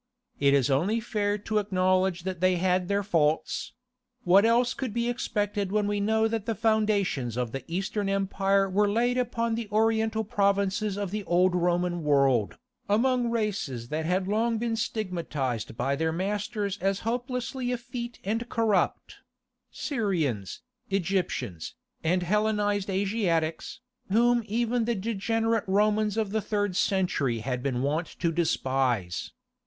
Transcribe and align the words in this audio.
It 0.39 0.55
is 0.55 0.71
only 0.71 0.99
fair 0.99 1.37
to 1.37 1.59
acknowledge 1.59 2.23
that 2.23 2.41
they 2.41 2.55
had 2.55 2.87
their 2.87 3.03
faults: 3.03 3.73
what 4.23 4.45
else 4.45 4.73
could 4.73 4.95
be 4.95 5.07
expected 5.07 5.71
when 5.71 5.85
we 5.85 5.99
know 5.99 6.27
that 6.27 6.47
the 6.47 6.55
foundations 6.55 7.37
of 7.37 7.51
the 7.51 7.63
Eastern 7.67 8.09
Empire 8.09 8.67
were 8.67 8.89
laid 8.91 9.19
upon 9.19 9.53
the 9.53 9.69
Oriental 9.71 10.23
provinces 10.23 10.97
of 10.97 11.11
the 11.11 11.23
old 11.25 11.53
Roman 11.53 12.01
world, 12.01 12.57
among 12.89 13.29
races 13.29 13.89
that 13.89 14.07
had 14.07 14.27
long 14.27 14.57
been 14.57 14.75
stigmatized 14.75 15.77
by 15.77 15.95
their 15.95 16.11
masters 16.11 16.79
as 16.79 17.01
hopelessly 17.01 17.71
effete 17.71 18.17
and 18.23 18.49
corrupt—Syrians, 18.49 20.61
Egyptians, 20.89 21.75
and 22.03 22.23
Hellenized 22.23 22.89
Asiatics, 22.89 23.81
whom 24.11 24.41
even 24.47 24.85
the 24.85 24.95
degenerate 24.95 25.65
Romans 25.67 26.17
of 26.17 26.31
the 26.31 26.41
third 26.41 26.75
century 26.75 27.37
had 27.41 27.61
been 27.61 27.83
wont 27.83 28.07
to 28.17 28.31
despise. 28.31 29.31